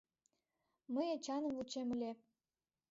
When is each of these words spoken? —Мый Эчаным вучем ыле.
—Мый 0.93 1.07
Эчаным 1.15 1.53
вучем 1.55 1.87
ыле. 1.95 2.11